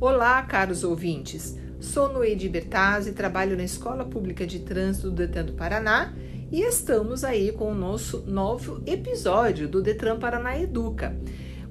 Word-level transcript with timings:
Olá, 0.00 0.40
caros 0.42 0.84
ouvintes. 0.84 1.56
Sou 1.80 2.12
Noedi 2.12 2.48
Bertazzi, 2.48 3.10
trabalho 3.10 3.56
na 3.56 3.64
Escola 3.64 4.04
Pública 4.04 4.46
de 4.46 4.60
Trânsito 4.60 5.10
do 5.10 5.16
Detran 5.16 5.46
do 5.46 5.54
Paraná 5.54 6.14
e 6.52 6.60
estamos 6.62 7.24
aí 7.24 7.50
com 7.50 7.72
o 7.72 7.74
nosso 7.74 8.22
novo 8.24 8.80
episódio 8.86 9.66
do 9.68 9.82
Detran 9.82 10.16
Paraná 10.20 10.56
Educa. 10.56 11.18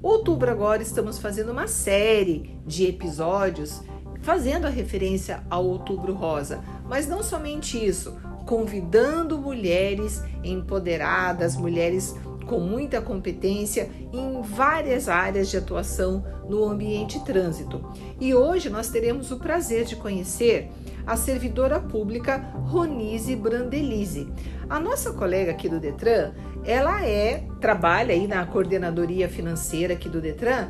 Outubro 0.02 0.50
agora 0.50 0.82
estamos 0.82 1.18
fazendo 1.18 1.52
uma 1.52 1.66
série 1.66 2.54
de 2.66 2.84
episódios 2.84 3.80
fazendo 4.20 4.66
a 4.66 4.70
referência 4.70 5.42
ao 5.48 5.64
Outubro 5.64 6.12
Rosa, 6.12 6.62
mas 6.86 7.08
não 7.08 7.22
somente 7.22 7.82
isso, 7.82 8.14
convidando 8.44 9.38
mulheres 9.38 10.22
empoderadas, 10.44 11.56
mulheres 11.56 12.14
com 12.48 12.58
muita 12.58 13.00
competência 13.00 13.90
em 14.12 14.40
várias 14.42 15.08
áreas 15.08 15.50
de 15.50 15.58
atuação 15.58 16.24
no 16.48 16.64
ambiente 16.64 17.22
trânsito. 17.24 17.84
E 18.18 18.34
hoje 18.34 18.70
nós 18.70 18.88
teremos 18.88 19.30
o 19.30 19.38
prazer 19.38 19.84
de 19.84 19.94
conhecer 19.94 20.70
a 21.06 21.14
servidora 21.14 21.78
pública 21.78 22.38
Ronise 22.54 23.36
Brandelise. 23.36 24.32
A 24.68 24.80
nossa 24.80 25.12
colega 25.12 25.52
aqui 25.52 25.68
do 25.68 25.78
Detran, 25.78 26.32
ela 26.64 27.04
é 27.04 27.44
trabalha 27.60 28.14
aí 28.14 28.26
na 28.26 28.44
coordenadoria 28.46 29.28
financeira 29.28 29.94
aqui 29.94 30.08
do 30.08 30.20
Detran 30.20 30.68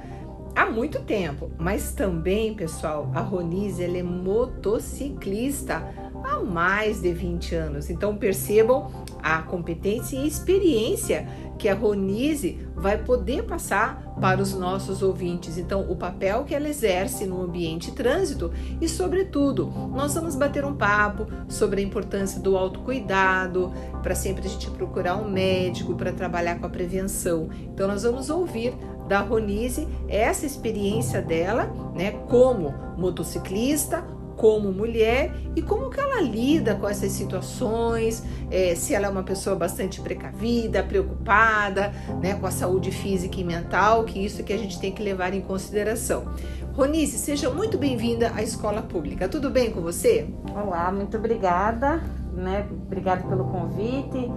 há 0.59 0.67
muito 0.67 0.99
tempo, 1.03 1.53
mas 1.57 1.93
também, 1.93 2.53
pessoal, 2.53 3.09
a 3.15 3.21
Ronise 3.21 3.85
ela 3.85 3.97
é 3.97 4.03
motociclista 4.03 5.87
há 6.25 6.41
mais 6.41 7.01
de 7.01 7.13
20 7.13 7.55
anos. 7.55 7.89
Então 7.89 8.17
percebam 8.17 8.91
a 9.23 9.41
competência 9.43 10.17
e 10.17 10.27
experiência 10.27 11.29
que 11.59 11.69
a 11.69 11.75
Ronise 11.75 12.59
vai 12.75 12.99
poder 12.99 13.45
passar 13.45 14.15
para 14.21 14.41
os 14.41 14.55
nossos 14.55 15.03
ouvintes. 15.03 15.59
Então, 15.59 15.91
o 15.91 15.97
papel 15.97 16.45
que 16.45 16.55
ela 16.55 16.69
exerce 16.69 17.27
no 17.27 17.43
ambiente 17.43 17.91
trânsito 17.91 18.53
e, 18.81 18.89
sobretudo, 18.89 19.67
nós 19.93 20.15
vamos 20.15 20.37
bater 20.37 20.65
um 20.65 20.75
papo 20.75 21.27
sobre 21.49 21.81
a 21.81 21.85
importância 21.85 22.41
do 22.41 22.57
autocuidado, 22.57 23.73
para 24.03 24.15
sempre 24.15 24.47
a 24.47 24.51
gente 24.51 24.71
procurar 24.71 25.17
um 25.17 25.29
médico 25.29 25.95
para 25.97 26.13
trabalhar 26.13 26.61
com 26.61 26.67
a 26.67 26.71
prevenção. 26.71 27.49
Então, 27.65 27.89
nós 27.89 28.05
vamos 28.05 28.31
ouvir 28.31 28.73
da 29.09 29.21
Ronise 29.21 29.89
essa 30.07 30.47
experiência 30.47 31.23
dela, 31.23 31.73
né, 31.95 32.13
como 32.29 32.75
motociclista, 32.97 34.05
como 34.37 34.71
mulher 34.71 35.33
e 35.57 35.61
como 35.61 35.91
que 35.91 35.99
ela 35.99 36.21
lida 36.21 36.77
com 36.77 36.89
essas 36.89 37.11
situações, 37.11 38.23
é, 38.51 38.75
se 38.77 38.95
ela 38.95 39.09
é 39.09 39.11
uma 39.11 39.25
pessoa 39.25 39.57
bastante 39.57 40.01
precavida, 40.01 40.81
preocupada, 40.83 41.93
né, 42.23 42.35
com 42.35 42.47
a 42.47 42.51
saúde 42.51 42.93
física 42.93 43.41
e 43.41 43.45
mental, 43.45 44.05
que 44.05 44.25
isso 44.25 44.41
é 44.41 44.45
que 44.45 44.53
a 44.53 44.57
gente 44.57 44.79
tem 44.79 44.93
que 44.93 45.03
levar 45.03 45.35
em 45.35 45.41
consideração. 45.41 46.25
Ronise, 46.73 47.19
seja 47.19 47.51
muito 47.51 47.77
bem-vinda 47.77 48.31
à 48.37 48.41
escola 48.41 48.81
pública. 48.81 49.29
Tudo 49.29 49.51
bem 49.51 49.73
com 49.73 49.81
você? 49.81 50.29
Olá, 50.55 50.93
muito 50.93 51.17
obrigada, 51.17 52.01
né? 52.33 52.65
Obrigada 52.71 53.25
pelo 53.27 53.47
convite. 53.47 54.31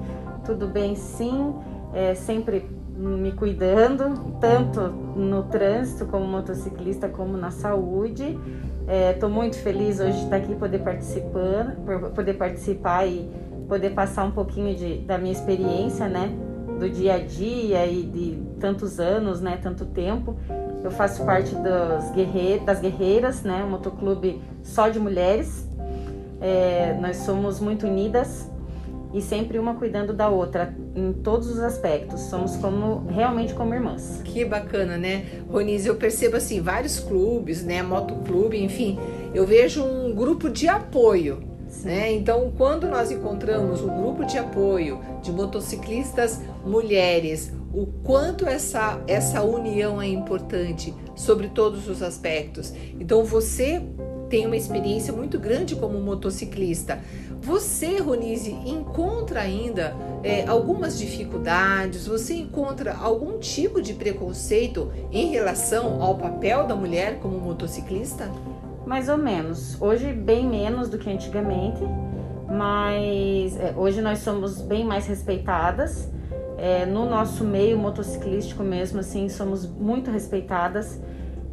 Tudo 0.44 0.67
bem, 0.67 0.95
sim. 0.95 1.53
É, 1.94 2.16
sempre 2.16 2.67
me 3.02 3.31
cuidando, 3.31 4.38
tanto 4.39 4.81
no 4.81 5.44
trânsito 5.44 6.05
como 6.05 6.25
motociclista, 6.25 7.09
como 7.09 7.35
na 7.35 7.52
saúde. 7.52 8.38
Estou 9.13 9.30
é, 9.30 9.31
muito 9.31 9.57
feliz 9.57 9.99
hoje 9.99 10.17
de 10.17 10.23
estar 10.25 10.38
aqui 10.38 10.55
poder 10.55 10.80
participar, 10.80 11.75
poder 12.13 12.33
participar 12.33 13.05
e 13.05 13.29
poder 13.67 13.91
passar 13.91 14.25
um 14.25 14.31
pouquinho 14.31 14.75
de, 14.75 14.97
da 14.99 15.17
minha 15.17 15.31
experiência, 15.31 16.07
né, 16.07 16.29
do 16.77 16.89
dia 16.89 17.16
a 17.16 17.19
dia 17.19 17.85
e 17.85 18.03
de 18.03 18.38
tantos 18.59 19.00
anos, 19.00 19.39
né, 19.39 19.57
tanto 19.62 19.85
tempo. 19.85 20.35
Eu 20.83 20.91
faço 20.91 21.23
parte 21.25 21.56
dos 21.56 22.12
guerre 22.12 22.59
das 22.59 22.81
guerreiras, 22.81 23.44
né, 23.44 23.63
um 23.63 23.69
motoclube 23.69 24.41
só 24.62 24.89
de 24.89 25.00
mulheres. 25.00 25.68
É, 26.41 26.97
nós 27.00 27.18
somos 27.18 27.59
muito 27.59 27.88
unidas 27.88 28.50
e 29.13 29.22
sempre 29.22 29.59
uma 29.59 29.75
cuidando 29.75 30.13
da 30.13 30.29
outra 30.29 30.75
em 30.95 31.13
todos 31.13 31.49
os 31.49 31.59
aspectos. 31.59 32.22
Somos 32.22 32.55
como 32.57 33.07
realmente 33.09 33.53
como 33.53 33.73
irmãs. 33.73 34.22
Que 34.23 34.45
bacana, 34.45 34.97
né? 34.97 35.25
Ronise, 35.49 35.88
eu 35.88 35.95
percebo 35.95 36.38
assim, 36.38 36.61
vários 36.61 36.99
clubes, 36.99 37.63
né, 37.63 37.81
motoclube, 37.81 38.61
enfim, 38.61 38.97
eu 39.33 39.45
vejo 39.45 39.83
um 39.83 40.13
grupo 40.13 40.50
de 40.50 40.67
apoio. 40.67 41.44
Né? 41.83 42.11
Então, 42.11 42.51
quando 42.57 42.88
nós 42.88 43.11
encontramos 43.11 43.81
um 43.81 43.88
grupo 43.88 44.25
de 44.25 44.38
apoio 44.38 45.00
de 45.21 45.31
motociclistas 45.31 46.41
mulheres, 46.66 47.53
o 47.73 47.85
quanto 47.85 48.45
essa, 48.45 49.01
essa 49.07 49.41
união 49.41 50.01
é 50.01 50.07
importante 50.07 50.94
sobre 51.16 51.47
todos 51.47 51.88
os 51.88 52.03
aspectos. 52.03 52.73
Então, 53.00 53.23
você 53.23 53.81
tem 54.29 54.45
uma 54.45 54.55
experiência 54.55 55.13
muito 55.13 55.39
grande 55.39 55.75
como 55.75 56.00
motociclista. 56.00 57.00
Você, 57.41 57.97
Ronise, 57.97 58.52
encontra 58.52 59.41
ainda 59.41 59.96
é, 60.24 60.46
algumas 60.47 61.00
dificuldades? 61.00 62.06
Você 62.06 62.35
encontra 62.35 62.96
algum 62.96 63.40
tipo 63.40 63.81
de 63.81 63.96
preconceito 63.96 64.91
em 65.12 65.31
relação 65.31 66.03
ao 66.03 66.16
papel 66.16 66.68
da 66.68 66.75
mulher 66.75 67.19
como 67.19 67.40
motociclista? 67.40 68.30
Mais 68.85 69.09
ou 69.09 69.18
menos. 69.18 69.81
Hoje, 69.81 70.13
bem 70.13 70.47
menos 70.47 70.88
do 70.88 71.00
que 71.00 71.09
antigamente, 71.09 71.81
mas 72.47 73.59
é, 73.59 73.74
hoje 73.75 74.01
nós 74.01 74.19
somos 74.19 74.62
bem 74.62 74.85
mais 74.85 75.07
respeitadas. 75.07 76.12
É, 76.59 76.85
no 76.85 77.09
nosso 77.09 77.44
meio 77.44 77.75
motociclístico 77.75 78.62
mesmo, 78.62 79.00
assim, 79.00 79.28
somos 79.30 79.66
muito 79.66 80.12
respeitadas, 80.12 81.01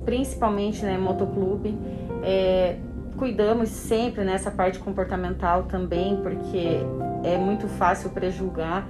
principalmente 0.04 0.84
né, 0.84 0.98
motoclube. 0.98 1.78
É, 2.22 2.77
cuidamos 3.18 3.68
sempre 3.68 4.24
nessa 4.24 4.50
parte 4.50 4.78
comportamental 4.78 5.64
também, 5.64 6.16
porque 6.22 6.78
é 7.24 7.36
muito 7.36 7.66
fácil 7.66 8.10
prejulgar. 8.10 8.88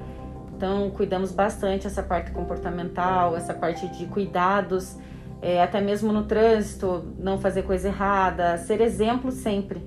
Então, 0.54 0.90
cuidamos 0.90 1.32
bastante 1.32 1.86
essa 1.86 2.02
parte 2.02 2.30
comportamental, 2.30 3.36
essa 3.36 3.54
parte 3.54 3.88
de 3.88 4.06
cuidados, 4.06 4.96
é, 5.40 5.62
até 5.62 5.80
mesmo 5.80 6.12
no 6.12 6.24
trânsito, 6.24 7.14
não 7.18 7.38
fazer 7.38 7.62
coisa 7.62 7.88
errada, 7.88 8.58
ser 8.58 8.80
exemplo 8.80 9.30
sempre, 9.30 9.80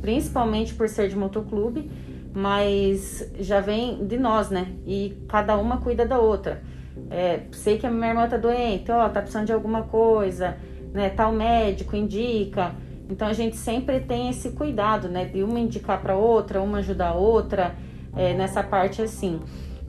principalmente 0.00 0.74
por 0.74 0.88
ser 0.88 1.08
de 1.08 1.16
motoclube, 1.16 1.90
mas 2.34 3.30
já 3.38 3.60
vem 3.60 4.06
de 4.06 4.18
nós, 4.18 4.50
né? 4.50 4.72
E 4.86 5.16
cada 5.28 5.56
uma 5.56 5.76
cuida 5.76 6.04
da 6.04 6.18
outra. 6.18 6.62
É, 7.10 7.42
sei 7.52 7.78
que 7.78 7.86
a 7.86 7.90
minha 7.90 8.08
irmã 8.08 8.26
tá 8.26 8.36
doente, 8.36 8.90
ó, 8.90 9.08
tá 9.08 9.20
precisando 9.20 9.46
de 9.46 9.52
alguma 9.52 9.82
coisa, 9.82 10.56
né? 10.92 11.10
Tal 11.10 11.30
médico 11.32 11.94
indica. 11.94 12.72
Então 13.08 13.28
a 13.28 13.32
gente 13.32 13.56
sempre 13.56 14.00
tem 14.00 14.30
esse 14.30 14.50
cuidado, 14.50 15.08
né? 15.08 15.24
De 15.24 15.42
uma 15.42 15.58
indicar 15.60 16.00
para 16.00 16.16
outra, 16.16 16.60
uma 16.60 16.78
ajudar 16.78 17.10
a 17.10 17.14
outra, 17.14 17.74
é, 18.16 18.34
nessa 18.34 18.62
parte 18.62 19.02
assim. 19.02 19.40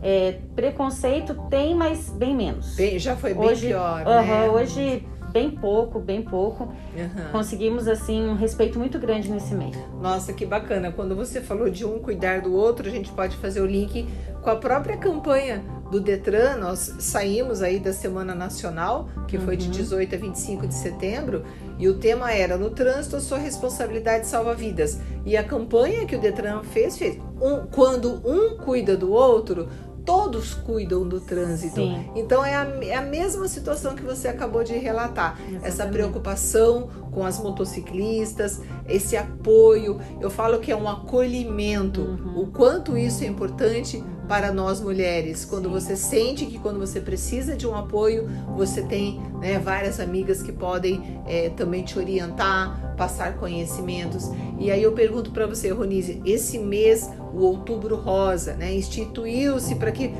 É, 0.01 0.39
preconceito 0.55 1.33
tem, 1.49 1.73
mas 1.73 2.09
bem 2.09 2.35
menos. 2.35 2.75
Bem, 2.75 2.99
já 2.99 3.15
foi 3.15 3.33
bem 3.33 3.49
hoje, 3.49 3.67
pior, 3.67 4.01
uh 4.01 4.05
-huh, 4.05 4.25
né? 4.25 4.49
Hoje 4.49 5.03
bem 5.35 5.51
pouco, 5.51 5.99
bem 5.99 6.21
pouco. 6.21 6.63
Uhum. 6.63 7.31
Conseguimos 7.33 7.89
assim 7.89 8.25
um 8.25 8.35
respeito 8.35 8.79
muito 8.79 8.97
grande 8.97 9.29
nesse 9.29 9.53
meio. 9.53 9.75
Nossa, 10.01 10.31
que 10.31 10.45
bacana! 10.45 10.93
Quando 10.93 11.13
você 11.13 11.41
falou 11.41 11.69
de 11.69 11.83
um 11.83 11.99
cuidar 11.99 12.39
do 12.39 12.53
outro, 12.53 12.87
a 12.87 12.91
gente 12.91 13.11
pode 13.11 13.35
fazer 13.35 13.59
o 13.59 13.65
link 13.65 14.07
com 14.41 14.49
a 14.49 14.55
própria 14.55 14.95
campanha 14.95 15.61
do 15.91 15.99
Detran, 15.99 16.55
nós 16.55 16.95
saímos 16.99 17.61
aí 17.61 17.79
da 17.79 17.91
Semana 17.91 18.33
Nacional, 18.33 19.09
que 19.27 19.37
foi 19.37 19.57
de 19.57 19.67
18 19.67 20.13
uhum. 20.13 20.17
a 20.17 20.21
25 20.21 20.67
de 20.67 20.73
setembro, 20.73 21.43
e 21.77 21.87
o 21.87 21.95
tema 21.95 22.31
era 22.31 22.57
No 22.57 22.69
trânsito, 22.69 23.19
sua 23.19 23.37
responsabilidade 23.37 24.27
salva 24.27 24.53
vidas. 24.53 24.99
E 25.25 25.35
a 25.35 25.43
campanha 25.43 26.05
que 26.05 26.15
o 26.15 26.19
Detran 26.19 26.63
fez, 26.63 26.97
fez 26.97 27.17
um, 27.41 27.65
quando 27.71 28.21
um 28.25 28.57
cuida 28.57 28.95
do 28.95 29.11
outro, 29.11 29.67
todos 30.05 30.53
cuidam 30.53 31.07
do 31.07 31.19
trânsito. 31.19 31.75
Sim. 31.75 32.09
Então 32.15 32.45
é 32.45 32.55
a, 32.55 32.63
é 32.83 32.95
a, 32.95 33.01
mesma 33.01 33.47
situação 33.47 33.95
que 33.95 34.03
você 34.03 34.27
acabou 34.27 34.63
de 34.63 34.73
relatar. 34.73 35.37
Exatamente. 35.39 35.65
Essa 35.65 35.85
preocupação 35.87 36.89
com 37.11 37.25
as 37.25 37.39
motociclistas, 37.39 38.61
esse 38.87 39.17
apoio. 39.17 39.99
Eu 40.21 40.29
falo 40.29 40.59
que 40.59 40.71
é 40.71 40.75
um 40.75 40.87
acolhimento. 40.87 42.01
Uhum. 42.01 42.41
O 42.41 42.47
quanto 42.47 42.97
isso 42.97 43.23
é 43.23 43.27
importante 43.27 44.03
para 44.27 44.51
nós 44.51 44.81
mulheres. 44.81 45.45
Quando 45.45 45.65
Sim. 45.65 45.73
você 45.73 45.95
sente 45.95 46.45
que 46.45 46.59
quando 46.59 46.79
você 46.79 46.99
precisa 46.99 47.55
de 47.55 47.67
um 47.67 47.75
apoio, 47.75 48.29
você 48.55 48.83
tem 48.83 49.19
né, 49.39 49.59
várias 49.59 49.99
amigas 49.99 50.41
que 50.41 50.51
podem 50.51 51.21
é, 51.25 51.49
também 51.49 51.83
te 51.83 51.97
orientar, 51.97 52.95
passar 52.95 53.37
conhecimentos. 53.37 54.29
E 54.59 54.71
aí 54.71 54.83
eu 54.83 54.91
pergunto 54.91 55.31
para 55.31 55.47
você, 55.47 55.69
Ronise, 55.69 56.21
esse 56.25 56.59
mês, 56.59 57.09
o 57.35 57.41
Outubro 57.43 57.97
Rosa, 57.97 58.53
né, 58.53 58.73
instituiu-se 58.73 59.75
para 59.75 59.91
que 59.91 60.13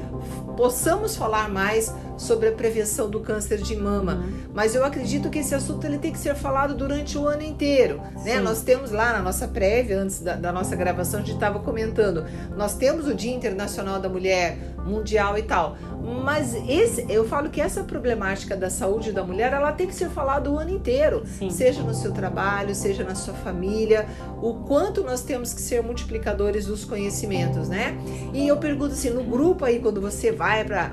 possamos 0.55 1.15
falar 1.15 1.49
mais 1.49 1.93
sobre 2.17 2.49
a 2.49 2.51
prevenção 2.51 3.09
do 3.09 3.19
câncer 3.19 3.57
de 3.57 3.75
mama. 3.75 4.15
Uhum. 4.15 4.33
Mas 4.53 4.75
eu 4.75 4.85
acredito 4.85 5.29
que 5.29 5.39
esse 5.39 5.53
assunto 5.53 5.85
ele 5.85 5.97
tem 5.97 6.11
que 6.11 6.19
ser 6.19 6.35
falado 6.35 6.73
durante 6.75 7.17
o 7.17 7.27
ano 7.27 7.43
inteiro. 7.43 8.01
Né? 8.23 8.39
Nós 8.39 8.61
temos 8.61 8.91
lá 8.91 9.13
na 9.13 9.21
nossa 9.21 9.47
prévia, 9.47 9.99
antes 9.99 10.21
da, 10.21 10.35
da 10.35 10.51
nossa 10.51 10.75
gravação, 10.75 11.19
a 11.19 11.23
gente 11.23 11.35
estava 11.35 11.59
comentando, 11.59 12.25
nós 12.55 12.75
temos 12.75 13.07
o 13.07 13.13
Dia 13.13 13.33
Internacional 13.33 13.99
da 13.99 14.07
Mulher, 14.07 14.57
mundial 14.85 15.37
e 15.37 15.43
tal. 15.43 15.77
Mas 16.23 16.53
esse, 16.69 17.05
eu 17.09 17.27
falo 17.27 17.49
que 17.49 17.59
essa 17.59 17.83
problemática 17.83 18.55
da 18.55 18.69
saúde 18.69 19.11
da 19.11 19.23
mulher, 19.23 19.53
ela 19.53 19.71
tem 19.71 19.87
que 19.87 19.95
ser 19.95 20.09
falada 20.09 20.51
o 20.51 20.59
ano 20.59 20.69
inteiro, 20.69 21.23
Sim. 21.25 21.49
seja 21.49 21.81
no 21.81 21.95
seu 21.95 22.11
trabalho, 22.11 22.75
seja 22.75 23.03
na 23.03 23.15
sua 23.15 23.33
família, 23.33 24.05
o 24.39 24.53
quanto 24.53 25.03
nós 25.03 25.21
temos 25.21 25.51
que 25.51 25.61
ser 25.61 25.81
multiplicadores 25.81 26.67
dos 26.67 26.85
conhecimentos, 26.85 27.67
né? 27.67 27.97
E 28.33 28.47
eu 28.47 28.57
pergunto 28.57 28.93
assim, 28.93 29.09
no 29.09 29.23
grupo 29.23 29.65
aí 29.65 29.79
quando 29.79 29.99
você 29.99 30.14
vai 30.31 30.63
para 30.63 30.91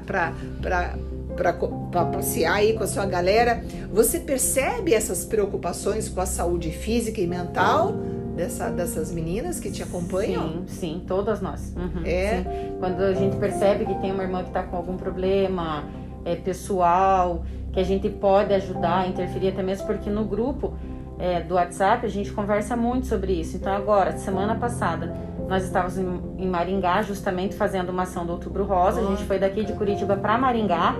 para 1.37 2.05
passear 2.13 2.57
aí 2.57 2.75
com 2.75 2.85
a 2.85 2.87
sua 2.87 3.07
galera, 3.07 3.65
você 3.91 4.21
percebe 4.21 4.93
essas 4.93 5.25
preocupações 5.25 6.09
com 6.09 6.21
a 6.21 6.27
saúde 6.27 6.71
física 6.71 7.21
e 7.21 7.27
mental? 7.27 7.95
dessa, 8.35 8.71
dessas 8.71 9.13
meninas 9.13 9.61
que 9.61 9.71
te 9.71 9.83
acompanham? 9.83 10.49
Sim, 10.49 10.65
sim, 10.67 11.05
todas 11.07 11.41
nós. 11.41 11.75
Uhum, 11.77 12.03
é. 12.05 12.39
Sim. 12.39 12.77
Quando 12.79 13.01
a 13.03 13.15
gente 13.15 13.37
percebe 13.37 13.85
que 13.85 13.95
tem 13.97 14.13
uma 14.13 14.23
irmã 14.23 14.43
que 14.43 14.49
está 14.49 14.63
com 14.63 14.77
algum 14.77 14.97
problema 14.97 15.85
é, 16.25 16.35
pessoal, 16.35 17.45
que 17.73 17.81
a 17.81 17.85
gente 17.85 18.09
pode 18.09 18.53
ajudar, 18.55 19.09
interferir 19.09 19.49
até 19.49 19.63
mesmo 19.63 19.87
porque 19.87 20.11
no 20.11 20.25
grupo 20.25 20.75
é, 21.19 21.41
do 21.41 21.55
WhatsApp 21.55 22.05
a 22.05 22.09
gente 22.09 22.33
conversa 22.33 22.77
muito 22.77 23.07
sobre 23.07 23.33
isso. 23.33 23.57
Então 23.57 23.73
agora, 23.73 24.17
semana 24.19 24.55
passada, 24.55 25.15
nós 25.53 25.65
estávamos 25.65 25.99
em, 25.99 26.49
Maringá 26.49 27.03
justamente 27.03 27.55
fazendo 27.55 27.91
uma 27.91 28.05
ação 28.05 28.25
do 28.25 28.33
Outubro 28.33 28.65
Rosa. 28.65 29.03
A 29.03 29.05
gente 29.05 29.23
foi 29.25 29.39
daqui 29.39 29.65
de 29.65 29.75
Curitiba 29.75 30.17
para 30.17 30.39
Maringá 30.39 30.97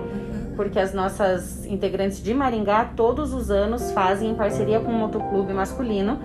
porque 0.55 0.77
as 0.77 0.93
nossas 0.93 1.65
integrantes 1.65 2.21
de 2.21 2.35
Maringá 2.35 2.85
todos 2.95 3.33
os 3.33 3.49
anos 3.49 3.91
fazem 3.91 4.29
em 4.29 4.35
parceria 4.35 4.79
com 4.79 4.91
o 4.91 4.93
motoclube 4.93 5.51
masculino 5.51 6.19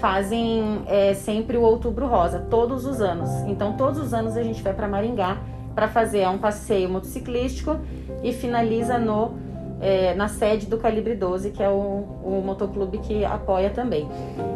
fazem 0.00 0.82
é, 0.86 1.14
sempre 1.14 1.56
o 1.56 1.62
Outubro 1.62 2.06
Rosa, 2.06 2.38
todos 2.50 2.84
os 2.84 3.00
anos. 3.00 3.30
Então, 3.48 3.76
todos 3.76 3.98
os 3.98 4.12
anos 4.14 4.36
a 4.36 4.42
gente 4.42 4.62
vai 4.62 4.74
para 4.74 4.86
Maringá 4.86 5.38
para 5.74 5.88
fazer 5.88 6.28
um 6.28 6.38
passeio 6.38 6.88
motociclístico 6.88 7.80
e 8.22 8.32
finaliza 8.32 8.98
no 8.98 9.32
é, 9.80 10.14
na 10.14 10.28
sede 10.28 10.66
do 10.66 10.78
Calibre 10.78 11.14
12, 11.14 11.50
que 11.50 11.62
é 11.62 11.68
o, 11.68 11.72
o 11.72 12.42
motoclube 12.44 12.98
que 12.98 13.24
apoia 13.24 13.70
também. 13.70 14.08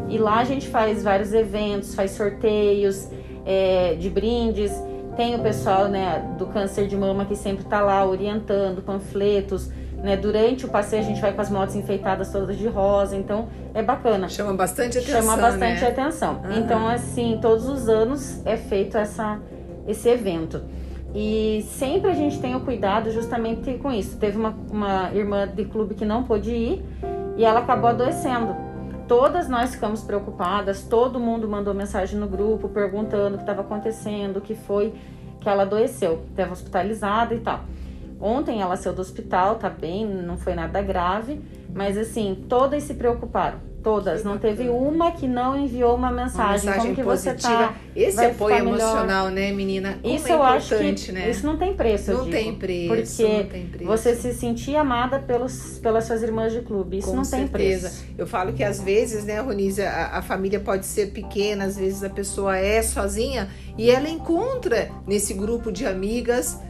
E 0.08 0.18
lá 0.18 0.38
a 0.38 0.44
gente 0.44 0.68
faz 0.68 1.02
vários 1.02 1.32
eventos, 1.32 1.94
faz 1.94 2.12
sorteios 2.12 3.08
é, 3.44 3.94
de 3.94 4.08
brindes. 4.08 4.72
Tem 5.16 5.34
o 5.34 5.42
pessoal 5.42 5.88
né, 5.88 6.34
do 6.38 6.46
câncer 6.46 6.86
de 6.86 6.96
mama 6.96 7.24
que 7.24 7.36
sempre 7.36 7.64
está 7.64 7.80
lá 7.80 8.04
orientando, 8.06 8.82
panfletos 8.82 9.70
né? 10.02 10.16
Durante 10.16 10.64
o 10.64 10.68
passeio 10.68 11.02
a 11.02 11.04
gente 11.04 11.20
vai 11.20 11.32
com 11.32 11.40
as 11.40 11.50
motos 11.50 11.74
enfeitadas 11.76 12.32
todas 12.32 12.56
de 12.56 12.66
rosa, 12.66 13.16
então 13.16 13.48
é 13.74 13.82
bacana. 13.82 14.28
Chama 14.28 14.54
bastante 14.54 14.98
atenção. 14.98 15.20
Chama 15.20 15.36
bastante 15.36 15.80
né? 15.82 15.88
atenção. 15.88 16.40
Uhum. 16.42 16.58
Então, 16.58 16.88
assim, 16.88 17.38
todos 17.40 17.68
os 17.68 17.88
anos 17.88 18.44
é 18.46 18.56
feito 18.56 18.96
essa, 18.96 19.38
esse 19.86 20.08
evento. 20.08 20.62
E 21.14 21.64
sempre 21.70 22.10
a 22.10 22.14
gente 22.14 22.40
tem 22.40 22.54
o 22.54 22.60
cuidado 22.60 23.10
justamente 23.10 23.74
com 23.78 23.90
isso. 23.90 24.16
Teve 24.16 24.38
uma, 24.38 24.56
uma 24.70 25.12
irmã 25.12 25.46
de 25.46 25.64
clube 25.64 25.94
que 25.94 26.04
não 26.04 26.22
pôde 26.22 26.50
ir 26.50 26.84
e 27.36 27.44
ela 27.44 27.60
acabou 27.60 27.90
adoecendo. 27.90 28.54
Todas 29.08 29.48
nós 29.48 29.74
ficamos 29.74 30.02
preocupadas, 30.02 30.84
todo 30.84 31.18
mundo 31.18 31.48
mandou 31.48 31.74
mensagem 31.74 32.18
no 32.18 32.28
grupo 32.28 32.68
perguntando 32.68 33.34
o 33.34 33.38
que 33.38 33.42
estava 33.42 33.62
acontecendo, 33.62 34.36
o 34.36 34.40
que 34.40 34.54
foi 34.54 34.94
que 35.40 35.48
ela 35.48 35.62
adoeceu. 35.62 36.22
Estava 36.30 36.52
hospitalizada 36.52 37.34
e 37.34 37.40
tal. 37.40 37.60
Ontem 38.20 38.60
ela 38.60 38.76
saiu 38.76 38.94
do 38.94 39.00
hospital, 39.00 39.56
tá 39.56 39.70
bem, 39.70 40.06
não 40.06 40.36
foi 40.36 40.54
nada 40.54 40.82
grave, 40.82 41.40
mas 41.74 41.96
assim, 41.96 42.44
todas 42.48 42.82
se 42.82 42.94
preocuparam. 42.94 43.70
Todas, 43.82 44.22
não 44.22 44.36
teve 44.36 44.68
uma 44.68 45.10
que 45.10 45.26
não 45.26 45.58
enviou 45.58 45.94
uma 45.94 46.10
mensagem, 46.10 46.68
uma 46.68 46.76
mensagem 46.76 46.80
como 46.82 46.94
que 46.96 47.02
positiva. 47.02 47.38
você 47.38 47.48
tá. 47.48 47.74
Esse 47.96 48.24
apoio 48.26 48.56
emocional, 48.56 49.30
né, 49.30 49.50
menina? 49.52 49.98
Como 50.02 50.14
isso 50.14 50.28
é 50.28 50.32
eu 50.32 50.42
acho 50.42 50.76
que 50.76 51.12
né? 51.12 51.30
isso 51.30 51.46
não 51.46 51.56
tem 51.56 51.72
preço, 51.74 52.12
não 52.12 52.24
digo, 52.24 52.30
tem 52.30 52.54
preço, 52.56 52.88
porque 53.22 53.44
tem 53.44 53.66
preço. 53.68 53.86
você 53.86 54.14
se 54.14 54.34
sentir 54.34 54.76
amada 54.76 55.18
pelos 55.18 55.78
pelas 55.78 56.04
suas 56.04 56.22
irmãs 56.22 56.52
de 56.52 56.60
clube, 56.60 56.98
isso 56.98 57.08
Com 57.08 57.16
não 57.16 57.24
certeza. 57.24 57.88
tem 57.88 57.98
preço. 57.98 58.04
Eu 58.18 58.26
falo 58.26 58.52
que 58.52 58.62
às 58.62 58.82
vezes, 58.82 59.24
né, 59.24 59.40
Ronise, 59.40 59.80
a, 59.80 60.18
a 60.18 60.20
família 60.20 60.60
pode 60.60 60.84
ser 60.84 61.12
pequena, 61.12 61.64
às 61.64 61.78
vezes 61.78 62.04
a 62.04 62.10
pessoa 62.10 62.58
é 62.58 62.82
sozinha 62.82 63.48
e 63.78 63.90
ela 63.90 64.10
encontra 64.10 64.90
nesse 65.06 65.32
grupo 65.32 65.72
de 65.72 65.86
amigas 65.86 66.60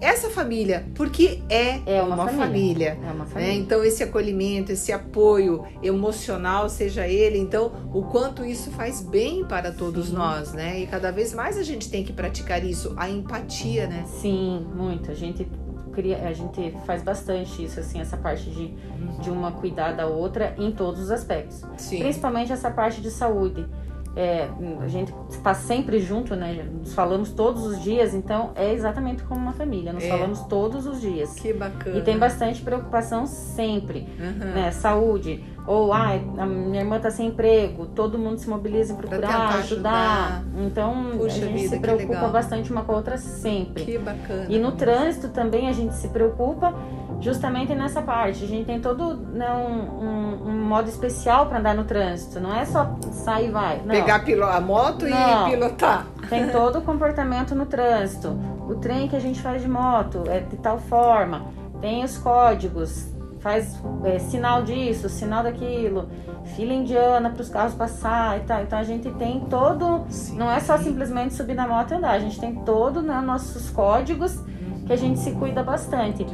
essa 0.00 0.28
família, 0.28 0.86
porque 0.94 1.42
é, 1.48 1.80
é 1.86 2.02
uma, 2.02 2.14
uma 2.14 2.28
família. 2.28 2.94
família. 2.94 2.98
É 3.02 3.12
uma 3.12 3.24
né? 3.24 3.30
família. 3.30 3.52
Né? 3.52 3.58
Então, 3.58 3.84
esse 3.84 4.02
acolhimento, 4.02 4.72
esse 4.72 4.92
apoio 4.92 5.64
emocional, 5.82 6.68
seja 6.68 7.06
ele, 7.06 7.38
então, 7.38 7.72
o 7.92 8.02
quanto 8.02 8.44
isso 8.44 8.70
faz 8.70 9.00
bem 9.00 9.44
para 9.44 9.72
todos 9.72 10.08
Sim. 10.08 10.14
nós, 10.14 10.52
né? 10.52 10.80
E 10.80 10.86
cada 10.86 11.10
vez 11.10 11.32
mais 11.32 11.56
a 11.56 11.62
gente 11.62 11.90
tem 11.90 12.04
que 12.04 12.12
praticar 12.12 12.64
isso, 12.64 12.92
a 12.96 13.08
empatia, 13.08 13.86
né? 13.86 14.04
Sim, 14.06 14.66
muito. 14.74 15.10
A 15.10 15.14
gente 15.14 15.46
cria, 15.92 16.28
a 16.28 16.32
gente 16.32 16.76
faz 16.84 17.02
bastante 17.02 17.64
isso, 17.64 17.78
assim, 17.80 18.00
essa 18.00 18.16
parte 18.16 18.50
de, 18.50 18.74
uhum. 19.00 19.20
de 19.20 19.30
uma 19.30 19.52
cuidar 19.52 19.92
da 19.92 20.06
outra 20.06 20.54
em 20.58 20.72
todos 20.72 21.00
os 21.00 21.10
aspectos. 21.10 21.62
Sim. 21.76 22.00
Principalmente 22.00 22.52
essa 22.52 22.70
parte 22.70 23.00
de 23.00 23.10
saúde 23.10 23.66
é, 24.16 24.48
a 24.80 24.88
gente 24.88 25.12
está 25.28 25.54
sempre 25.54 25.98
junto, 25.98 26.36
né? 26.36 26.68
Nos 26.72 26.94
falamos 26.94 27.30
todos 27.30 27.64
os 27.66 27.82
dias, 27.82 28.14
então 28.14 28.52
é 28.54 28.72
exatamente 28.72 29.22
como 29.24 29.40
uma 29.40 29.52
família. 29.52 29.92
Nos 29.92 30.04
é. 30.04 30.08
falamos 30.08 30.40
todos 30.42 30.86
os 30.86 31.00
dias. 31.00 31.34
Que 31.34 31.52
bacana. 31.52 31.98
E 31.98 32.02
tem 32.02 32.18
bastante 32.18 32.62
preocupação 32.62 33.26
sempre, 33.26 34.08
uhum. 34.18 34.52
né? 34.52 34.70
Saúde. 34.70 35.44
Ou, 35.66 35.92
ai, 35.92 36.22
a 36.36 36.44
minha 36.44 36.82
irmã 36.82 36.98
está 36.98 37.10
sem 37.10 37.28
emprego, 37.28 37.86
todo 37.86 38.18
mundo 38.18 38.38
se 38.38 38.48
mobiliza 38.48 38.92
em 38.92 38.96
procurar 38.96 39.54
ajudar. 39.54 40.42
ajudar. 40.42 40.44
Então, 40.58 41.12
Puxa 41.16 41.24
a 41.24 41.28
gente 41.30 41.52
vida, 41.54 41.68
se 41.76 41.80
preocupa 41.80 42.28
bastante 42.28 42.70
uma 42.70 42.82
com 42.84 42.92
a 42.92 42.96
outra 42.96 43.16
sempre. 43.16 43.84
Que 43.84 43.98
bacana. 43.98 44.46
E 44.48 44.58
no 44.58 44.72
trânsito 44.72 45.28
também 45.28 45.68
a 45.68 45.72
gente 45.72 45.94
se 45.94 46.08
preocupa 46.08 46.74
justamente 47.20 47.74
nessa 47.74 48.02
parte. 48.02 48.44
A 48.44 48.46
gente 48.46 48.66
tem 48.66 48.80
todo 48.80 49.16
né, 49.16 49.50
um, 49.50 50.04
um, 50.04 50.48
um 50.50 50.64
modo 50.64 50.88
especial 50.88 51.46
para 51.46 51.58
andar 51.58 51.74
no 51.74 51.84
trânsito. 51.84 52.40
Não 52.40 52.54
é 52.54 52.64
só 52.64 52.96
sair 53.12 53.48
e 53.48 53.50
vai. 53.50 53.78
Não. 53.78 53.94
Pegar 53.94 54.24
a 54.52 54.60
moto 54.60 55.06
Não. 55.06 55.48
e 55.48 55.50
pilotar. 55.50 56.06
Tem 56.28 56.48
todo 56.48 56.78
o 56.78 56.82
comportamento 56.82 57.54
no 57.54 57.66
trânsito. 57.66 58.38
O 58.68 58.76
trem 58.76 59.08
que 59.08 59.16
a 59.16 59.20
gente 59.20 59.40
faz 59.40 59.62
de 59.62 59.68
moto 59.68 60.24
é 60.26 60.40
de 60.40 60.56
tal 60.56 60.78
forma. 60.78 61.46
Tem 61.80 62.04
os 62.04 62.16
códigos. 62.18 63.12
Faz 63.40 63.78
é, 64.04 64.18
sinal 64.18 64.62
disso, 64.62 65.06
sinal 65.10 65.42
daquilo, 65.42 66.08
fila 66.56 66.72
indiana 66.72 67.28
para 67.28 67.42
os 67.42 67.50
carros 67.50 67.74
passar 67.74 68.38
e 68.38 68.40
tal. 68.40 68.62
Então 68.62 68.78
a 68.78 68.82
gente 68.82 69.10
tem 69.12 69.40
todo. 69.40 70.06
Sim. 70.08 70.38
Não 70.38 70.50
é 70.50 70.60
só 70.60 70.78
simplesmente 70.78 71.34
subir 71.34 71.52
na 71.52 71.68
moto 71.68 71.92
e 71.92 71.94
andar. 71.94 72.12
A 72.12 72.18
gente 72.18 72.40
tem 72.40 72.54
todo 72.54 73.02
né, 73.02 73.20
nossos 73.20 73.68
códigos 73.68 74.40
que 74.86 74.92
a 74.92 74.96
gente 74.96 75.18
se 75.18 75.32
cuida 75.32 75.62
bastante. 75.62 76.26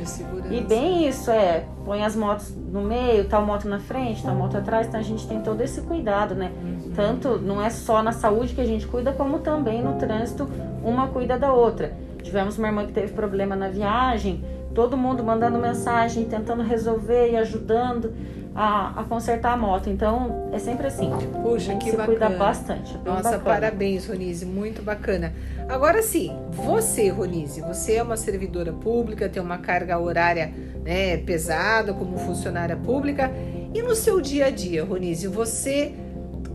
E 0.51 0.61
bem 0.61 1.07
isso, 1.09 1.31
é, 1.31 1.65
põe 1.85 2.05
as 2.05 2.17
motos 2.17 2.55
no 2.55 2.83
meio, 2.83 3.29
tal 3.29 3.45
moto 3.45 3.69
na 3.69 3.79
frente, 3.79 4.23
tal 4.23 4.35
moto 4.35 4.57
atrás, 4.57 4.87
então 4.87 4.99
a 4.99 5.03
gente 5.03 5.27
tem 5.27 5.41
todo 5.41 5.61
esse 5.61 5.81
cuidado, 5.83 6.35
né? 6.35 6.51
Uhum. 6.63 6.93
Tanto 6.95 7.39
não 7.39 7.63
é 7.63 7.71
só 7.71 8.03
na 8.03 8.13
saúde 8.13 8.55
que 8.55 8.61
a 8.61 8.67
gente 8.67 8.87
cuida, 8.87 9.13
como 9.13 9.39
também 9.39 9.83
no 9.83 9.95
trânsito, 9.95 10.49
uma 10.85 11.09
cuida 11.09 11.39
da 11.39 11.53
outra. 11.53 11.97
Tivemos 12.23 12.59
uma 12.59 12.69
irmã 12.69 12.87
que 12.87 12.93
teve 12.93 13.13
problema 13.13 13.55
na 13.55 13.69
viagem, 13.69 14.45
todo 14.75 14.97
mundo 14.97 15.23
mandando 15.23 15.59
mensagem, 15.59 16.25
tentando 16.25 16.63
resolver 16.63 17.31
e 17.31 17.37
ajudando 17.37 18.13
a, 18.55 19.01
a 19.01 19.05
consertar 19.05 19.53
a 19.53 19.57
moto. 19.57 19.89
Então, 19.89 20.51
é 20.53 20.59
sempre 20.59 20.87
assim. 20.87 21.11
Puxa, 21.43 21.75
que 21.77 21.91
se 21.91 21.97
bacana. 21.97 22.07
cuida 22.07 22.29
bastante. 22.31 22.95
É 22.95 23.09
Nossa, 23.09 23.23
bacana. 23.23 23.45
parabéns, 23.45 24.07
Ronise, 24.07 24.45
muito 24.45 24.83
bacana. 24.83 25.33
Agora 25.69 26.03
sim, 26.03 26.37
você, 26.51 27.09
Ronise, 27.09 27.61
você 27.61 27.95
é 27.95 28.03
uma 28.03 28.17
servidora 28.17 28.73
pública, 28.73 29.29
tem 29.29 29.43
uma 29.43 29.59
carga 29.59 29.99
horária 29.99 30.53
né, 30.85 31.19
pesada 31.19 31.93
como 31.93 32.19
funcionária 32.19 32.77
pública. 32.77 33.31
E 33.73 33.83
no 33.83 33.95
seu 33.95 34.21
dia 34.21 34.47
a 34.47 34.51
dia, 34.51 34.85
Ronise, 34.85 35.29
você 35.29 35.95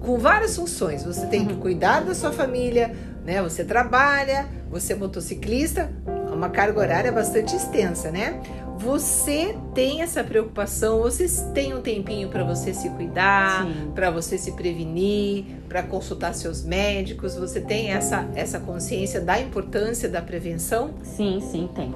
com 0.06 0.20
várias 0.20 0.56
funções. 0.56 1.04
Você 1.04 1.26
tem 1.26 1.46
que 1.46 1.54
uhum. 1.54 1.60
cuidar 1.60 2.02
da 2.02 2.14
sua 2.14 2.32
família, 2.32 2.96
né? 3.26 3.42
Você 3.42 3.66
trabalha, 3.66 4.46
você 4.70 4.94
é 4.94 4.96
motociclista, 4.96 5.92
uma 6.32 6.50
carga 6.50 6.80
horária 6.80 7.12
bastante 7.12 7.56
extensa, 7.56 8.12
né? 8.12 8.40
Você 8.78 9.58
tem 9.74 10.02
essa 10.02 10.24
preocupação, 10.24 11.02
você 11.02 11.26
tem 11.54 11.74
um 11.74 11.82
tempinho 11.82 12.28
para 12.28 12.44
você 12.44 12.74
se 12.74 12.90
cuidar, 12.90 13.66
para 13.96 14.12
você 14.12 14.38
se 14.38 14.52
prevenir, 14.52 15.46
para 15.70 15.82
consultar 15.82 16.34
seus 16.34 16.64
médicos, 16.64 17.36
você 17.36 17.62
tem 17.62 17.92
essa, 17.92 18.28
essa 18.36 18.60
consciência 18.60 19.22
da 19.22 19.40
importância 19.40 20.10
da 20.10 20.22
prevenção? 20.22 20.92
Sim, 21.04 21.40
sim, 21.40 21.70
tem. 21.74 21.96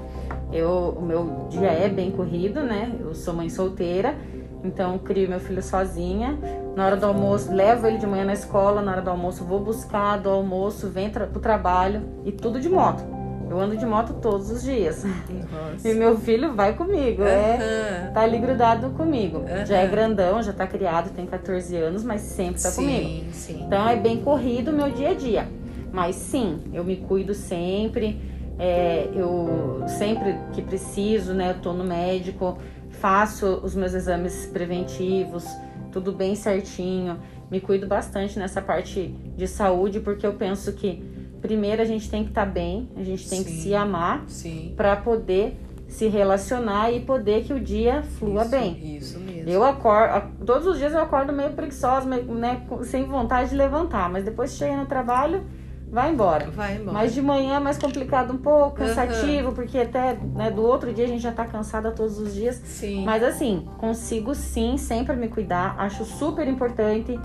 Eu, 0.54 0.96
o 0.98 1.02
meu 1.02 1.48
dia 1.50 1.70
é 1.70 1.90
bem 1.90 2.12
corrido, 2.12 2.62
né? 2.64 2.92
Eu 3.00 3.14
sou 3.14 3.34
mãe 3.34 3.50
solteira, 3.50 4.16
então 4.64 4.98
crio 5.00 5.28
meu 5.28 5.40
filho 5.40 5.62
sozinha. 5.62 6.40
Na 6.78 6.86
hora 6.86 6.96
do 6.96 7.06
almoço, 7.06 7.54
levo 7.54 7.88
ele 7.88 7.98
de 7.98 8.08
manhã 8.08 8.24
na 8.24 8.34
escola, 8.34 8.82
na 8.82 8.94
hora 8.94 9.02
do 9.02 9.10
almoço 9.10 9.44
vou 9.44 9.60
buscar 9.60 10.18
do 10.18 10.30
almoço, 10.30 10.88
vem 10.90 11.10
para 11.10 11.26
o 11.26 11.40
trabalho 11.40 12.04
e 12.24 12.32
tudo 12.32 12.60
de 12.60 12.70
moto 12.70 13.19
Eu 13.50 13.60
ando 13.60 13.76
de 13.76 13.86
moto 13.86 14.14
todos 14.22 14.52
os 14.52 14.62
dias. 14.62 15.04
Nossa. 15.04 15.88
E 15.88 15.94
meu 15.94 16.18
filho 16.18 16.54
vai 16.54 16.76
comigo, 16.76 17.24
uhum. 17.24 17.28
é, 17.28 18.12
tá 18.14 18.22
ali 18.22 18.38
grudado 18.38 18.92
comigo. 18.92 19.40
Uhum. 19.40 19.66
Já 19.66 19.78
é 19.78 19.88
grandão, 19.88 20.42
já 20.44 20.54
tá 20.54 20.68
criado, 20.68 21.10
tem 21.16 21.26
14 21.26 21.76
anos, 21.76 22.04
mas 22.04 22.22
sempre 22.22 22.62
tá 22.62 22.70
sim, 22.70 22.82
comigo. 22.82 23.34
Sim. 23.34 23.64
Então 23.66 23.90
é 23.90 23.96
bem 23.96 24.22
corrido 24.22 24.70
o 24.70 24.74
meu 24.74 24.92
dia 24.92 25.10
a 25.10 25.14
dia. 25.16 25.48
Mas 25.92 26.16
sim, 26.16 26.62
eu 26.72 26.84
me 26.84 26.98
cuido 26.98 27.34
sempre. 27.34 28.22
É, 28.60 29.10
eu 29.16 29.84
sempre 29.88 30.38
que 30.54 30.62
preciso, 30.62 31.34
né? 31.34 31.52
Eu 31.52 31.62
tô 31.62 31.74
no 31.74 31.84
médico, 31.84 32.58
faço 32.90 33.62
os 33.64 33.74
meus 33.74 33.94
exames 33.94 34.46
preventivos, 34.46 35.46
tudo 35.92 36.12
bem 36.12 36.36
certinho. 36.36 37.18
Me 37.50 37.60
cuido 37.60 37.88
bastante 37.88 38.38
nessa 38.38 38.62
parte 38.62 39.08
de 39.36 39.48
saúde, 39.48 40.00
porque 40.00 40.28
eu 40.28 40.34
penso 40.34 40.74
que 40.74 41.04
primeiro 41.42 41.82
a 41.82 41.86
gente 41.86 42.10
tem 42.10 42.24
que 42.24 42.30
estar 42.30 42.46
tá 42.46 42.52
bem, 42.52 42.90
a 42.96 43.04
gente 43.04 43.28
tem 43.30 43.40
sim, 43.40 43.46
que 43.46 43.52
se 43.52 43.76
amar 43.76 44.26
para 44.76 44.96
poder 44.96 45.58
se 45.90 46.08
relacionar 46.08 46.92
e 46.92 47.02
poder 47.02 47.44
que 47.44 47.52
o 47.52 47.60
dia 47.60 48.04
flua 48.04 48.44
isso, 48.44 48.52
bem. 48.52 48.98
Isso 48.98 49.20
mesmo. 49.20 49.50
Eu 49.50 49.64
acordo, 49.64 50.46
todos 50.46 50.68
os 50.68 50.78
dias 50.78 50.94
eu 50.94 51.02
acordo 51.02 51.34
meio 51.34 51.52
preguiçosa, 51.52 52.08
meio, 52.08 52.24
né, 52.26 52.62
sem 52.84 53.06
vontade 53.06 53.50
de 53.50 53.56
levantar, 53.56 54.10
mas 54.10 54.24
depois 54.24 54.52
chega 54.52 54.78
no 54.78 54.86
trabalho, 54.86 55.44
vai 55.92 56.12
embora. 56.12 56.52
Vai 56.52 56.76
embora. 56.76 56.92
Mas 56.92 57.14
de 57.14 57.22
manhã 57.22 57.56
é 57.56 57.60
mais 57.60 57.80
complicado 57.80 58.32
um 58.32 58.38
pouco, 58.38 58.78
cansativo, 58.78 59.50
uhum. 59.50 59.54
porque 59.56 59.80
até 59.80 60.16
né, 60.36 60.52
do 60.52 60.62
outro 60.62 60.94
dia 60.94 61.06
a 61.06 61.08
gente 61.08 61.24
já 61.24 61.32
tá 61.32 61.46
cansada 61.46 61.92
todos 61.92 62.20
os 62.20 62.36
dias. 62.36 62.62
Sim. 62.64 63.04
Mas 63.04 63.24
assim, 63.24 63.68
consigo 63.80 64.36
sim 64.36 64.78
sempre 64.78 65.16
me 65.16 65.28
cuidar, 65.28 65.76
acho 65.80 66.06
super 66.06 66.48
importante. 66.48 67.20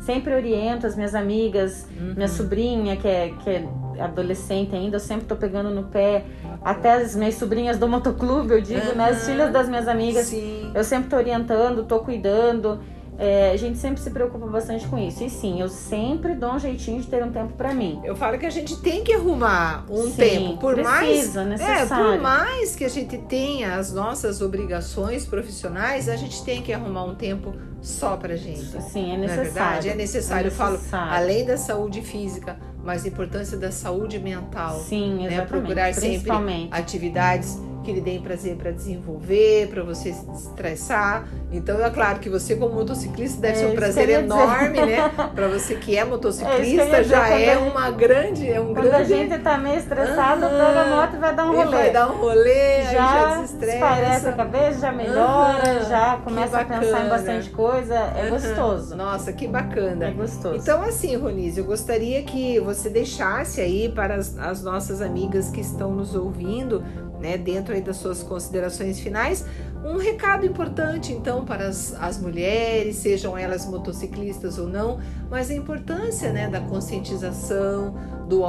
Sempre 0.00 0.34
oriento 0.34 0.86
as 0.86 0.96
minhas 0.96 1.14
amigas, 1.14 1.86
uhum. 1.96 2.14
minha 2.14 2.28
sobrinha, 2.28 2.96
que 2.96 3.06
é, 3.06 3.34
que 3.38 3.50
é 3.50 3.68
adolescente 4.00 4.74
ainda, 4.74 4.96
eu 4.96 5.00
sempre 5.00 5.26
tô 5.26 5.36
pegando 5.36 5.70
no 5.70 5.84
pé. 5.84 6.24
Até 6.62 6.94
as 6.94 7.14
minhas 7.14 7.34
sobrinhas 7.34 7.78
do 7.78 7.86
motoclube, 7.86 8.52
eu 8.52 8.60
digo, 8.60 8.88
uhum. 8.88 8.94
né? 8.94 9.10
As 9.10 9.26
filhas 9.26 9.52
das 9.52 9.68
minhas 9.68 9.86
amigas. 9.86 10.26
Sim. 10.26 10.72
Eu 10.74 10.84
sempre 10.84 11.10
tô 11.10 11.16
orientando, 11.16 11.84
tô 11.84 12.00
cuidando. 12.00 12.80
É, 13.22 13.50
a 13.50 13.56
gente 13.58 13.76
sempre 13.76 14.00
se 14.00 14.10
preocupa 14.10 14.46
bastante 14.46 14.88
com 14.88 14.96
isso. 14.96 15.22
E 15.22 15.28
sim, 15.28 15.60
eu 15.60 15.68
sempre 15.68 16.34
dou 16.34 16.54
um 16.54 16.58
jeitinho 16.58 17.02
de 17.02 17.06
ter 17.06 17.22
um 17.22 17.30
tempo 17.30 17.52
para 17.52 17.74
mim. 17.74 18.00
Eu 18.02 18.16
falo 18.16 18.38
que 18.38 18.46
a 18.46 18.50
gente 18.50 18.80
tem 18.80 19.04
que 19.04 19.12
arrumar 19.12 19.84
um 19.90 20.04
sim, 20.04 20.16
tempo. 20.16 20.56
Por 20.56 20.74
precisa, 20.74 21.44
mais, 21.44 21.60
necessário. 21.60 22.06
É, 22.06 22.12
por 22.12 22.22
mais 22.22 22.74
que 22.74 22.82
a 22.82 22.88
gente 22.88 23.18
tenha 23.18 23.76
as 23.76 23.92
nossas 23.92 24.40
obrigações 24.40 25.26
profissionais, 25.26 26.08
a 26.08 26.16
gente 26.16 26.42
tem 26.42 26.62
que 26.62 26.72
arrumar 26.72 27.04
um 27.04 27.14
tempo 27.14 27.54
só 27.80 28.16
pra 28.16 28.36
gente. 28.36 28.80
Sim, 28.82 29.12
é 29.12 29.16
necessário. 29.16 29.26
Na 29.26 29.42
verdade, 29.42 29.88
é 29.88 29.94
necessário. 29.94 30.40
É 30.40 30.44
necessário. 30.44 30.46
Eu 30.48 30.52
falo, 30.52 30.78
além 30.92 31.44
da 31.44 31.56
saúde 31.56 32.02
física, 32.02 32.58
mas 32.84 33.04
a 33.04 33.08
importância 33.08 33.56
da 33.56 33.70
saúde 33.70 34.18
mental. 34.18 34.78
Sim, 34.80 35.26
exatamente. 35.26 35.36
Né? 35.36 35.46
Procurar 35.46 35.94
sempre 35.94 36.30
atividades 36.70 37.58
que 37.82 37.92
lhe 37.92 38.00
deem 38.00 38.20
prazer 38.20 38.56
para 38.56 38.70
desenvolver, 38.70 39.68
para 39.68 39.82
você 39.82 40.12
se 40.12 40.30
estressar. 40.30 41.26
Então, 41.52 41.84
é 41.84 41.90
claro 41.90 42.20
que 42.20 42.28
você, 42.28 42.54
como 42.54 42.74
motociclista, 42.74 43.40
deve 43.40 43.54
é, 43.54 43.56
ser 43.56 43.66
um 43.66 43.74
prazer 43.74 44.08
enorme, 44.10 44.80
né? 44.80 45.08
Para 45.34 45.48
você 45.48 45.74
que 45.74 45.96
é 45.96 46.04
motociclista, 46.04 46.98
é 46.98 47.04
já 47.04 47.28
é 47.28 47.58
uma 47.58 47.90
grande. 47.90 48.48
É 48.48 48.60
um 48.60 48.72
quando 48.72 48.84
grande... 48.84 49.12
a 49.12 49.16
gente 49.16 49.38
tá 49.38 49.58
meio 49.58 49.78
estressado, 49.78 50.44
uhum. 50.44 50.50
pega 50.50 50.80
a 50.80 50.96
moto 50.96 51.16
e 51.16 51.18
vai 51.18 51.34
dar 51.34 51.46
um 51.46 51.56
rolê. 51.56 51.70
vai 51.70 51.90
dar 51.90 52.12
um 52.12 52.16
rolê, 52.18 52.82
já, 52.84 52.92
já 52.92 53.40
desestressa. 53.40 54.28
a 54.28 54.32
cabeça, 54.32 54.80
já 54.80 54.92
melhora, 54.92 55.84
já 55.88 56.16
começa 56.22 56.60
a 56.60 56.64
pensar 56.64 57.06
em 57.06 57.08
bastante 57.08 57.50
coisa. 57.50 57.94
É 57.94 58.28
gostoso. 58.30 58.94
Nossa, 58.94 59.32
que 59.32 59.48
bacana. 59.48 60.06
É 60.06 60.10
gostoso. 60.12 60.56
Então, 60.56 60.82
assim, 60.82 61.16
Ronise, 61.16 61.58
eu 61.58 61.64
gostaria 61.64 62.22
que 62.22 62.60
você 62.60 62.88
deixasse 62.88 63.60
aí 63.60 63.88
para 63.88 64.14
as, 64.14 64.38
as 64.38 64.62
nossas 64.62 65.02
amigas 65.02 65.50
que 65.50 65.60
estão 65.60 65.92
nos 65.92 66.14
ouvindo 66.14 66.84
né, 67.20 67.36
dentro 67.36 67.69
aí 67.72 67.80
das 67.80 67.96
suas 67.96 68.22
considerações 68.22 69.00
finais, 69.00 69.44
um 69.84 69.96
recado 69.96 70.44
importante 70.44 71.12
então 71.12 71.44
para 71.44 71.68
as, 71.68 71.94
as 72.00 72.20
mulheres, 72.20 72.96
sejam 72.96 73.36
elas 73.36 73.66
motociclistas 73.66 74.58
ou 74.58 74.68
não, 74.68 75.00
mas 75.30 75.50
a 75.50 75.54
importância 75.54 76.32
né, 76.32 76.48
da 76.48 76.60
conscientização, 76.60 77.94
do, 78.28 78.42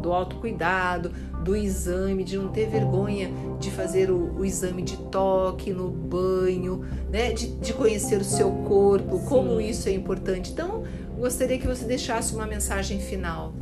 do 0.00 0.12
autocuidado, 0.12 1.10
do 1.42 1.54
exame, 1.54 2.24
de 2.24 2.36
não 2.36 2.48
ter 2.48 2.68
vergonha 2.68 3.30
de 3.58 3.70
fazer 3.70 4.10
o, 4.10 4.38
o 4.38 4.44
exame 4.44 4.82
de 4.82 4.96
toque 4.96 5.72
no 5.72 5.88
banho, 5.90 6.84
né, 7.10 7.32
de, 7.32 7.48
de 7.56 7.72
conhecer 7.72 8.20
o 8.20 8.24
seu 8.24 8.50
corpo, 8.50 9.18
Sim. 9.18 9.24
como 9.26 9.60
isso 9.60 9.88
é 9.88 9.92
importante. 9.92 10.52
Então, 10.52 10.82
gostaria 11.18 11.58
que 11.58 11.66
você 11.66 11.84
deixasse 11.84 12.34
uma 12.34 12.46
mensagem 12.46 12.98
final. 13.00 13.52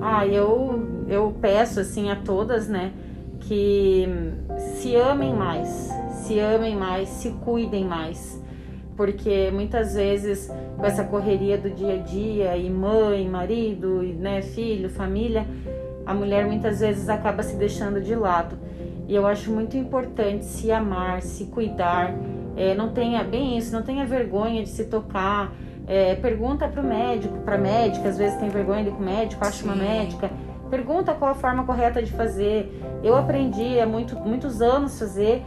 Ah, 0.00 0.26
eu, 0.26 1.04
eu 1.08 1.34
peço 1.40 1.80
assim 1.80 2.10
a 2.10 2.16
todas, 2.16 2.68
né? 2.68 2.92
Que 3.40 4.06
se 4.80 4.94
amem 4.96 5.34
mais, 5.34 5.68
se 6.10 6.38
amem 6.38 6.76
mais, 6.76 7.08
se 7.08 7.30
cuidem 7.44 7.84
mais. 7.84 8.42
Porque 8.96 9.50
muitas 9.52 9.94
vezes 9.94 10.50
com 10.76 10.84
essa 10.84 11.04
correria 11.04 11.58
do 11.58 11.70
dia 11.70 11.94
a 11.94 11.98
dia 11.98 12.56
e 12.56 12.70
mãe, 12.70 13.28
marido, 13.28 14.02
né, 14.02 14.42
filho, 14.42 14.88
família, 14.88 15.46
a 16.04 16.14
mulher 16.14 16.46
muitas 16.46 16.80
vezes 16.80 17.08
acaba 17.08 17.42
se 17.42 17.56
deixando 17.56 18.00
de 18.00 18.14
lado. 18.14 18.56
E 19.08 19.14
eu 19.14 19.26
acho 19.26 19.50
muito 19.52 19.76
importante 19.76 20.44
se 20.44 20.70
amar, 20.70 21.22
se 21.22 21.46
cuidar. 21.46 22.14
É, 22.56 22.74
não 22.74 22.88
tenha 22.90 23.22
bem 23.22 23.56
isso, 23.58 23.72
não 23.72 23.82
tenha 23.82 24.04
vergonha 24.04 24.62
de 24.62 24.68
se 24.68 24.84
tocar. 24.84 25.52
É, 25.86 26.16
pergunta 26.16 26.66
para 26.66 26.80
o 26.80 26.84
médico, 26.84 27.38
para 27.40 27.56
médica, 27.56 28.08
às 28.08 28.18
vezes 28.18 28.36
tem 28.38 28.48
vergonha 28.48 28.82
de 28.82 28.88
ir 28.88 28.92
com 28.92 29.02
o 29.02 29.04
médico, 29.04 29.44
acha 29.44 29.64
uma 29.64 29.76
médica 29.76 30.30
Pergunta 30.70 31.14
qual 31.14 31.30
a 31.30 31.34
forma 31.34 31.64
correta 31.64 32.02
de 32.02 32.12
fazer. 32.12 32.82
Eu 33.02 33.16
aprendi 33.16 33.78
há 33.78 33.86
muito, 33.86 34.16
muitos 34.16 34.60
anos 34.60 34.98
fazer 34.98 35.42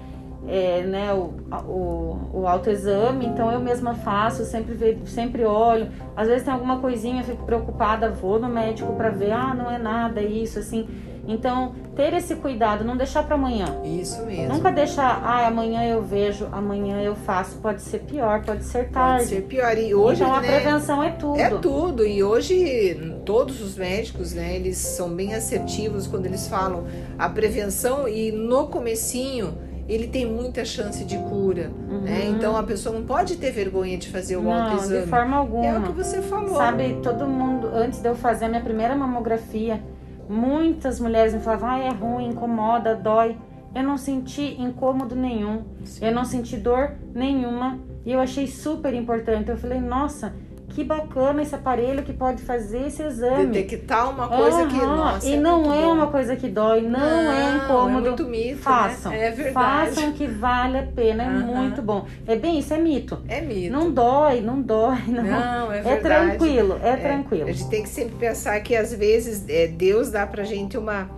é, 0.48 0.82
né, 0.84 1.14
o, 1.14 1.34
o, 1.68 2.30
o 2.42 2.48
autoexame, 2.48 3.26
então 3.26 3.52
eu 3.52 3.60
mesma 3.60 3.94
faço, 3.94 4.44
sempre, 4.46 5.00
sempre 5.06 5.46
olho. 5.46 5.92
Às 6.16 6.28
vezes 6.28 6.44
tem 6.44 6.54
alguma 6.54 6.80
coisinha, 6.80 7.24
fico 7.24 7.44
preocupada, 7.46 8.10
vou 8.10 8.40
no 8.40 8.48
médico 8.48 8.94
para 8.94 9.10
ver, 9.10 9.32
ah, 9.32 9.54
não 9.54 9.70
é 9.70 9.78
nada, 9.78 10.22
isso, 10.22 10.60
assim. 10.60 10.88
Então, 11.30 11.76
ter 11.96 12.12
esse 12.16 12.36
cuidado, 12.36 12.84
não 12.84 12.98
deixar 12.98 13.22
para 13.22 13.36
amanhã. 13.36 13.80
Isso 13.84 14.26
mesmo. 14.26 14.52
Nunca 14.52 14.72
deixar, 14.72 15.22
ah, 15.24 15.46
amanhã 15.46 15.84
eu 15.84 16.02
vejo, 16.02 16.48
amanhã 16.52 17.00
eu 17.02 17.16
faço. 17.16 17.58
Pode 17.58 17.84
ser 17.84 18.00
pior, 18.00 18.44
pode 18.44 18.64
ser 18.64 18.90
tarde. 18.90 19.26
Pode 19.26 19.36
ser 19.36 19.42
pior. 19.44 19.78
E 19.78 19.94
hoje, 19.94 20.24
então, 20.24 20.34
a 20.34 20.42
né, 20.42 20.48
prevenção 20.48 21.04
é 21.04 21.12
tudo. 21.12 21.40
É 21.40 21.50
tudo. 21.52 22.04
E 22.04 22.24
hoje, 22.24 23.20
todos 23.24 23.62
os 23.62 23.78
médicos, 23.78 24.34
né, 24.34 24.56
eles 24.56 24.78
são 24.78 25.10
bem 25.10 25.36
assertivos 25.36 26.08
quando 26.08 26.26
eles 26.26 26.48
falam 26.48 26.86
a 27.18 27.30
prevenção 27.30 28.08
e 28.08 28.32
no 28.32 28.68
comecinho 28.68 29.56
ele 29.88 30.08
tem 30.08 30.26
muita 30.26 30.64
chance 30.64 31.04
de 31.04 31.18
cura, 31.18 31.72
uhum. 31.90 32.02
né? 32.02 32.26
Então 32.28 32.56
a 32.56 32.62
pessoa 32.62 32.94
não 32.94 33.04
pode 33.04 33.38
ter 33.38 33.52
vergonha 33.52 33.98
de 33.98 34.08
fazer 34.08 34.38
o 34.38 34.42
não, 34.44 34.52
autoexame. 34.52 35.02
de 35.02 35.08
forma 35.08 35.38
alguma. 35.38 35.66
É 35.66 35.80
o 35.80 35.82
que 35.82 35.92
você 35.92 36.22
falou. 36.22 36.58
Sabe, 36.58 37.00
todo 37.02 37.28
mundo, 37.28 37.68
antes 37.74 38.00
de 38.00 38.08
eu 38.08 38.14
fazer 38.14 38.46
a 38.46 38.50
minha 38.50 38.62
primeira 38.62 38.96
mamografia, 38.96 39.82
Muitas 40.30 41.00
mulheres 41.00 41.34
me 41.34 41.40
falavam, 41.40 41.70
ah, 41.70 41.80
é 41.80 41.90
ruim, 41.90 42.28
incomoda, 42.28 42.96
dói. 42.96 43.36
Eu 43.74 43.82
não 43.82 43.98
senti 43.98 44.62
incômodo 44.62 45.16
nenhum, 45.16 45.64
Sim. 45.84 46.06
eu 46.06 46.12
não 46.12 46.24
senti 46.24 46.56
dor 46.56 46.96
nenhuma 47.14 47.80
e 48.06 48.12
eu 48.12 48.20
achei 48.20 48.46
super 48.48 48.94
importante. 48.94 49.50
Eu 49.50 49.58
falei, 49.58 49.80
nossa, 49.80 50.34
que 50.80 50.84
bacana 50.86 51.42
esse 51.42 51.54
aparelho 51.54 52.04
que 52.04 52.14
pode 52.14 52.42
fazer 52.42 52.88
esse 52.88 53.04
exame. 53.04 53.48
Detectar 53.48 54.10
uma 54.10 54.30
coisa 54.30 54.60
uhum. 54.60 54.68
que, 54.70 54.78
nossa, 54.78 55.28
E 55.28 55.34
é 55.34 55.38
não 55.38 55.74
é 55.74 55.82
bom. 55.82 55.94
uma 55.94 56.08
coisa 56.08 56.38
que 56.38 56.48
dói, 56.48 56.82
não, 56.82 57.00
é 57.02 57.24
não 57.24 57.32
é 57.34 57.58
incômodo. 57.58 58.06
É 58.06 58.10
muito 58.10 58.26
mito, 58.26 58.56
né? 58.56 58.62
Façam. 58.62 59.12
Né? 59.12 59.28
É 59.28 59.32
verdade. 59.32 59.96
Façam 59.96 60.14
que 60.14 60.26
vale 60.26 60.78
a 60.78 60.84
pena, 60.84 61.24
é 61.24 61.28
uhum. 61.28 61.56
muito 61.58 61.82
bom. 61.82 62.06
É 62.26 62.38
bem, 62.38 62.60
isso 62.60 62.74
é 62.74 62.78
mito. 62.78 63.20
É 63.28 63.42
mito. 63.42 63.74
Não 63.74 63.92
dói, 63.92 64.40
não 64.40 64.62
dói. 64.62 65.00
Não, 65.08 65.24
não 65.24 65.74
é 65.74 65.82
verdade. 65.84 65.90
É 65.90 65.98
tranquilo, 65.98 66.80
é, 66.82 66.90
é, 66.92 66.96
tranquilo. 66.96 67.50
A 67.50 67.52
gente 67.52 67.70
tem 67.70 67.84
que 67.84 67.90
sempre 67.90 68.16
pensar 68.16 68.58
que 68.62 68.74
às 68.74 68.94
vezes 68.94 69.44
é, 69.50 69.68
Deus 69.68 70.10
dá 70.10 70.26
pra 70.26 70.46
gente 70.46 70.78
uma, 70.78 71.10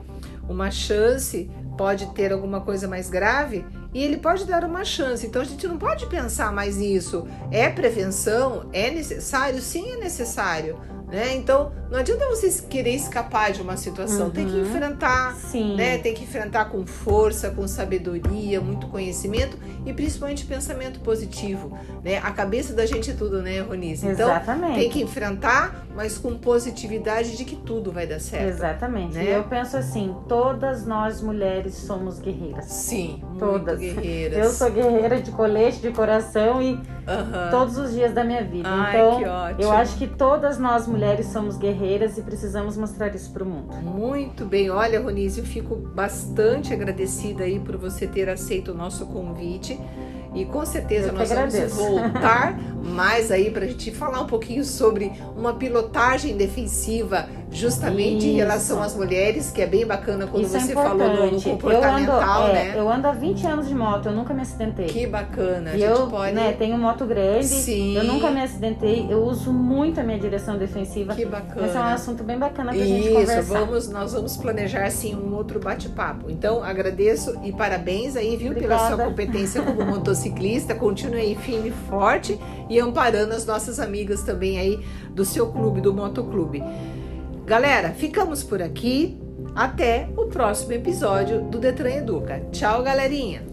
uma 0.50 0.72
chance, 0.72 1.52
pode 1.78 2.08
ter 2.16 2.34
alguma 2.34 2.62
coisa 2.62 2.88
mais 2.88 3.12
grave, 3.12 3.64
e 3.94 4.04
ele 4.04 4.18
pode 4.18 4.46
dar 4.46 4.64
uma 4.64 4.84
chance. 4.86 5.26
Então 5.26 5.42
a 5.42 5.46
gente 5.46 5.68
não 5.68 5.78
pode 5.78 6.06
pensar 6.08 6.52
mais 6.52 6.78
nisso. 6.78 7.28
É 7.52 7.70
prevenção? 7.70 8.70
É 8.72 8.90
necessário? 8.90 9.62
Sim, 9.62 9.94
é 9.94 9.98
necessário. 9.98 10.80
Né? 11.12 11.36
Então, 11.36 11.74
não 11.90 12.00
adianta 12.00 12.26
você 12.28 12.50
querer 12.70 12.96
escapar 12.96 13.52
de 13.52 13.62
uma 13.62 13.76
situação, 13.76 14.28
uhum. 14.28 14.32
tem 14.32 14.46
que 14.48 14.54
uhum. 14.54 14.62
enfrentar, 14.62 15.36
Sim. 15.36 15.76
né? 15.76 15.98
Tem 15.98 16.14
que 16.14 16.24
enfrentar 16.24 16.66
com 16.66 16.88
força, 16.88 17.52
com 17.52 17.68
sabedoria, 17.68 18.62
muito 18.62 18.88
conhecimento 18.88 19.58
e 19.86 19.92
principalmente 19.92 20.46
pensamento 20.46 21.02
positivo, 21.02 21.78
né? 22.02 22.20
A 22.20 22.32
cabeça 22.32 22.74
da 22.74 22.86
gente 22.86 23.12
é 23.12 23.14
tudo, 23.14 23.42
né, 23.42 23.60
Ronice? 23.60 24.08
Então, 24.08 24.30
Exatamente. 24.30 24.80
tem 24.80 24.90
que 24.90 25.02
enfrentar 25.02 25.86
mas 25.96 26.18
com 26.18 26.38
positividade 26.38 27.36
de 27.36 27.46
que 27.46 27.56
tudo 27.56 27.92
vai 27.92 28.08
dar 28.08 28.20
certo. 28.20 28.48
Exatamente. 28.48 29.16
né? 29.16 29.26
E 29.26 29.30
eu 29.30 29.44
penso 29.44 29.78
assim, 29.78 30.16
todas 30.28 30.86
nós 30.86 31.22
mulheres 31.22 31.76
somos 31.76 32.20
guerreiras. 32.20 32.66
Sim, 32.66 33.22
Todas. 33.38 33.80
muito 33.80 33.96
guerreiras. 33.96 34.46
Eu 34.46 34.52
sou 34.52 34.72
guerreira 34.72 35.22
de 35.22 35.32
colete, 35.32 35.80
de 35.80 35.92
coração 35.92 36.62
e 36.62 36.80
Aham. 37.08 37.50
todos 37.52 37.78
os 37.78 37.94
dias 37.94 38.14
da 38.14 38.24
minha 38.24 38.44
vida. 38.44 38.70
Ai, 38.70 38.98
então, 38.98 39.18
que 39.18 39.26
ótimo. 39.26 39.62
eu 39.62 39.72
acho 39.72 39.98
que 39.98 40.08
todas 40.08 40.58
nós 40.58 40.88
mulheres 40.88 41.01
somos 41.24 41.58
guerreiras 41.58 42.18
e 42.18 42.22
precisamos 42.22 42.78
mostrar 42.78 43.14
isso 43.16 43.32
pro 43.32 43.46
mundo. 43.46 43.74
Muito 43.78 44.46
bem, 44.46 44.70
olha, 44.70 45.02
Ronise, 45.02 45.40
eu 45.40 45.46
fico 45.46 45.76
bastante 45.76 46.74
agradecida 46.74 47.44
aí 47.44 47.60
por 47.60 47.76
você 47.78 48.06
ter 48.06 48.30
aceito 48.30 48.72
o 48.72 48.74
nosso 48.74 49.06
convite. 49.08 49.80
E 50.34 50.46
com 50.46 50.66
certeza 50.66 51.12
nós 51.12 51.30
vamos 51.30 51.54
agradeço. 51.54 51.76
voltar 51.76 52.58
mais 52.82 53.32
aí 53.32 53.52
para 53.52 53.66
a 53.66 53.68
gente 53.68 53.92
falar 53.92 54.22
um 54.22 54.28
pouquinho 54.28 54.64
sobre 54.64 55.12
uma 55.36 55.54
pilotagem 55.54 56.38
defensiva, 56.38 57.28
justamente 57.52 58.26
em 58.26 58.30
Isso. 58.30 58.38
relação 58.38 58.82
às 58.82 58.96
mulheres, 58.96 59.52
que 59.52 59.62
é 59.62 59.68
bem 59.68 59.86
bacana 59.86 60.26
quando 60.26 60.44
isso 60.46 60.58
você 60.58 60.72
é 60.72 60.74
falou 60.74 60.98
no, 60.98 61.04
importante. 61.06 61.22
eu 61.22 61.28
ando, 61.28 61.42
comportamental, 61.50 62.48
é, 62.48 62.54
né? 62.54 62.74
eu 62.78 62.90
ando 62.90 63.08
há 63.08 63.12
20 63.12 63.46
anos 63.48 63.68
de 63.68 63.76
moto, 63.76 64.06
eu 64.08 64.14
nunca 64.14 64.34
me 64.34 64.42
acidentei. 64.42 64.86
Que 64.88 65.06
bacana. 65.06 65.72
A 65.72 65.76
E 65.76 65.80
gente 65.80 65.90
eu 65.92 66.08
pode. 66.08 66.34
né, 66.34 66.54
tenho 66.54 66.78
moto 66.78 67.06
grande, 67.06 67.46
Sim. 67.48 67.96
eu 67.98 68.04
nunca 68.06 68.32
me 68.32 68.42
acidentei, 68.42 69.06
eu 69.10 69.24
uso 69.24 69.52
muito 69.52 70.00
a 70.00 70.04
minha 70.04 70.18
direção 70.18 70.58
defensiva. 70.58 71.14
Que 71.14 71.24
Esse 71.24 71.26
é 71.26 71.28
um 71.28 71.32
bacana. 71.32 71.94
assunto 71.94 72.24
bem 72.24 72.38
bacana 72.40 72.72
pra 72.74 72.84
gente 72.86 73.08
Isso, 73.08 73.14
conversar. 73.20 73.42
vamos, 73.66 73.90
nós 73.90 74.14
vamos 74.14 74.38
planejar 74.38 74.86
assim 74.86 75.14
um 75.16 75.36
outro 75.36 75.60
bate-papo. 75.60 76.30
Então, 76.30 76.64
agradeço 76.64 77.38
e 77.44 77.52
parabéns 77.52 78.16
aí, 78.16 78.38
viu, 78.38 78.54
pela 78.54 78.76
Obrigada. 78.76 78.96
sua 78.96 79.06
competência 79.06 79.62
como 79.62 79.86
motociclista. 79.86 80.74
Continue 80.74 81.20
aí 81.20 81.36
firme 81.36 81.70
e 81.70 81.90
forte 81.90 82.40
e 82.70 82.80
amparando 82.80 83.34
as 83.34 83.46
nossas 83.46 83.80
amigas 83.80 84.24
também 84.24 84.58
aí 84.58 84.80
do 85.10 85.26
seu 85.26 85.48
clube, 85.52 85.82
do 85.82 85.94
Motoclube. 85.94 86.64
Galera, 87.52 87.92
ficamos 87.92 88.46
por 88.46 88.62
aqui. 88.62 89.20
Até 89.54 90.08
o 90.16 90.28
próximo 90.28 90.72
episódio 90.72 91.42
do 91.42 91.60
Detran 91.60 91.96
Educa. 91.96 92.40
Tchau, 92.50 92.82
galerinha! 92.82 93.51